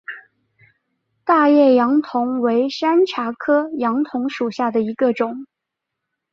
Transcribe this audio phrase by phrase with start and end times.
[1.23, 5.45] 大叶杨桐为山茶科杨桐属下的一个种。